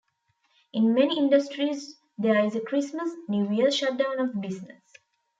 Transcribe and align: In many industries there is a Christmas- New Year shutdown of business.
In 0.73 0.95
many 0.95 1.15
industries 1.19 1.97
there 2.17 2.43
is 2.43 2.55
a 2.55 2.59
Christmas- 2.59 3.11
New 3.29 3.51
Year 3.51 3.69
shutdown 3.69 4.19
of 4.19 4.41
business. 4.41 4.81